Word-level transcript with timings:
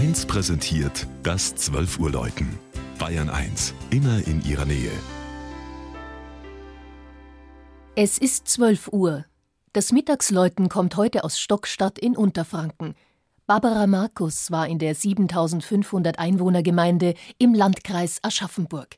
1 0.00 0.24
präsentiert 0.24 1.06
das 1.22 1.54
12 1.56 1.98
Uhr 1.98 2.10
Läuten. 2.10 2.58
Bayern 2.98 3.28
1, 3.28 3.74
immer 3.90 4.26
in 4.26 4.42
ihrer 4.46 4.64
Nähe. 4.64 4.90
Es 7.96 8.16
ist 8.16 8.48
12 8.48 8.94
Uhr. 8.94 9.26
Das 9.74 9.92
Mittagsläuten 9.92 10.70
kommt 10.70 10.96
heute 10.96 11.22
aus 11.22 11.38
Stockstadt 11.38 11.98
in 11.98 12.16
Unterfranken. 12.16 12.94
Barbara 13.46 13.86
Markus 13.86 14.50
war 14.50 14.66
in 14.66 14.78
der 14.78 14.94
7500 14.94 16.18
Einwohnergemeinde 16.18 17.12
im 17.36 17.52
Landkreis 17.52 18.20
Aschaffenburg. 18.22 18.96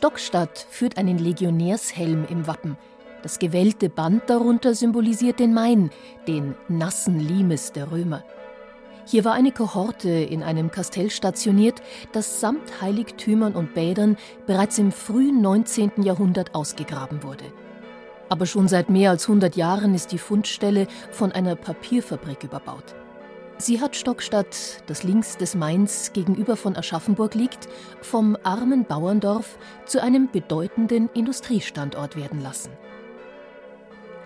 Stockstadt 0.00 0.66
führt 0.70 0.96
einen 0.96 1.18
Legionärshelm 1.18 2.24
im 2.30 2.46
Wappen. 2.46 2.78
Das 3.22 3.38
gewellte 3.38 3.90
Band 3.90 4.30
darunter 4.30 4.74
symbolisiert 4.74 5.38
den 5.38 5.52
Main, 5.52 5.90
den 6.26 6.54
nassen 6.68 7.20
Limes 7.20 7.72
der 7.72 7.92
Römer. 7.92 8.24
Hier 9.04 9.26
war 9.26 9.34
eine 9.34 9.52
Kohorte 9.52 10.08
in 10.08 10.42
einem 10.42 10.70
Kastell 10.70 11.10
stationiert, 11.10 11.82
das 12.12 12.40
samt 12.40 12.80
Heiligtümern 12.80 13.52
und 13.52 13.74
Bädern 13.74 14.16
bereits 14.46 14.78
im 14.78 14.90
frühen 14.90 15.42
19. 15.42 15.92
Jahrhundert 16.02 16.54
ausgegraben 16.54 17.22
wurde. 17.22 17.52
Aber 18.30 18.46
schon 18.46 18.68
seit 18.68 18.88
mehr 18.88 19.10
als 19.10 19.28
100 19.28 19.54
Jahren 19.54 19.94
ist 19.94 20.12
die 20.12 20.18
Fundstelle 20.18 20.86
von 21.10 21.30
einer 21.30 21.56
Papierfabrik 21.56 22.42
überbaut. 22.42 22.94
Sie 23.60 23.78
hat 23.78 23.94
Stockstadt, 23.94 24.82
das 24.86 25.02
links 25.02 25.36
des 25.36 25.54
Mains 25.54 26.14
gegenüber 26.14 26.56
von 26.56 26.76
Aschaffenburg 26.76 27.34
liegt, 27.34 27.68
vom 28.00 28.34
armen 28.42 28.86
Bauerndorf 28.86 29.58
zu 29.84 30.02
einem 30.02 30.30
bedeutenden 30.30 31.10
Industriestandort 31.12 32.16
werden 32.16 32.40
lassen. 32.40 32.70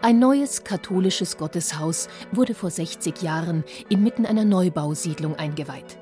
Ein 0.00 0.18
neues 0.18 0.64
katholisches 0.64 1.36
Gotteshaus 1.36 2.08
wurde 2.32 2.54
vor 2.54 2.70
60 2.70 3.20
Jahren 3.20 3.64
inmitten 3.90 4.24
einer 4.24 4.46
Neubausiedlung 4.46 5.36
eingeweiht. 5.36 5.98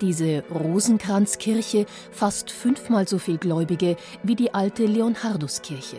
Diese 0.00 0.42
Rosenkranzkirche 0.48 1.84
fasst 2.12 2.50
fünfmal 2.50 3.06
so 3.06 3.18
viel 3.18 3.36
Gläubige 3.36 3.96
wie 4.22 4.36
die 4.36 4.54
alte 4.54 4.86
Leonharduskirche. 4.86 5.98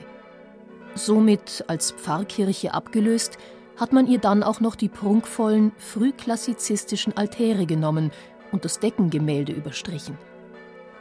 Somit 0.96 1.64
als 1.68 1.92
Pfarrkirche 1.92 2.74
abgelöst, 2.74 3.38
hat 3.78 3.94
man 3.94 4.08
ihr 4.08 4.20
dann 4.20 4.44
auch 4.44 4.60
noch 4.60 4.76
die 4.76 4.90
prunkvollen, 4.90 5.72
frühklassizistischen 5.78 7.16
Altäre 7.18 7.66
genommen 7.66 8.12
und 8.52 8.66
das 8.66 8.80
Deckengemälde 8.80 9.52
überstrichen. 9.52 10.18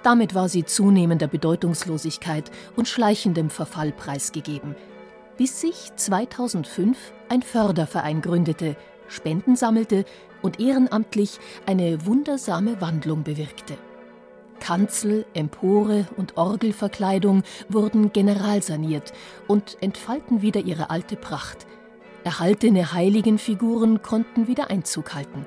Damit 0.03 0.35
war 0.35 0.49
sie 0.49 0.65
zunehmender 0.65 1.29
Bedeutungslosigkeit 1.29 2.51
und 2.77 2.89
schleichendem 2.89 3.49
Verfall 3.49 3.93
preisgegeben, 3.93 4.75
bis 5.39 5.61
sich 5.61 5.93
2005 5.97 7.13
ein 7.29 7.43
Förderverein 7.43 8.21
gründete, 8.21 8.77
Spenden 9.09 9.57
sammelte 9.57 10.05
und 10.43 10.61
ehrenamtlich 10.61 11.39
eine 11.67 12.05
wundersame 12.07 12.81
Wandlung 12.81 13.23
bewirkte. 13.23 13.79
Kanzel, 14.61 15.27
Empore 15.35 16.07
und 16.17 16.37
Orgelverkleidung 16.37 17.43
wurden 17.69 18.13
generalsaniert 18.13 19.13
und 19.47 19.77
entfalten 19.81 20.43
wieder 20.43 20.61
ihre 20.61 20.91
alte 20.91 21.17
Pracht– 21.17 21.67
Erhaltene 22.25 22.95
Heiligenfiguren 22.95 24.01
konnten 24.01 24.49
wieder 24.49 24.71
Einzug 24.71 25.15
halten. 25.15 25.45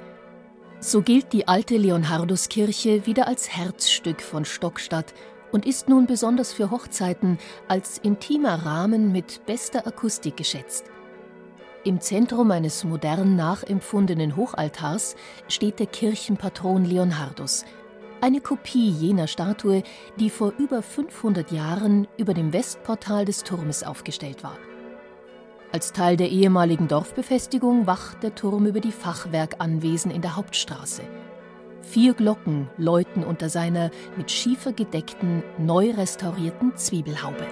So 0.79 1.01
gilt 1.01 1.33
die 1.33 1.47
alte 1.47 1.75
Leonharduskirche 1.75 3.07
wieder 3.07 3.27
als 3.27 3.49
Herzstück 3.49 4.21
von 4.21 4.45
Stockstadt 4.45 5.15
und 5.51 5.65
ist 5.65 5.89
nun 5.89 6.05
besonders 6.05 6.53
für 6.53 6.69
Hochzeiten 6.69 7.39
als 7.67 7.97
intimer 7.97 8.63
Rahmen 8.63 9.11
mit 9.11 9.43
bester 9.47 9.87
Akustik 9.87 10.37
geschätzt. 10.37 10.85
Im 11.83 11.99
Zentrum 11.99 12.51
eines 12.51 12.83
modern 12.83 13.35
nachempfundenen 13.35 14.35
Hochaltars 14.35 15.15
steht 15.47 15.79
der 15.79 15.87
Kirchenpatron 15.87 16.85
Leonhardus, 16.85 17.65
eine 18.21 18.39
Kopie 18.39 18.91
jener 18.91 19.25
Statue, 19.25 19.81
die 20.19 20.29
vor 20.29 20.53
über 20.59 20.83
500 20.83 21.51
Jahren 21.51 22.07
über 22.17 22.35
dem 22.35 22.53
Westportal 22.53 23.25
des 23.25 23.43
Turmes 23.43 23.83
aufgestellt 23.83 24.43
war. 24.43 24.57
Als 25.73 25.91
Teil 25.91 26.15
der 26.15 26.29
ehemaligen 26.29 26.87
Dorfbefestigung 26.87 27.87
wacht 27.87 28.23
der 28.23 28.33
Turm 28.33 28.65
über 28.67 28.79
die 28.79 28.93
Fachwerkanwesen 28.93 30.11
in 30.11 30.21
der 30.21 30.37
Hauptstraße. 30.37 31.01
Vier 31.81 32.13
Glocken 32.13 32.69
läuten 32.77 33.23
unter 33.23 33.49
seiner 33.49 33.91
mit 34.15 34.31
Schiefer 34.31 34.71
gedeckten, 34.71 35.43
neu 35.57 35.91
restaurierten 35.91 36.75
Zwiebelhaube. 36.77 37.45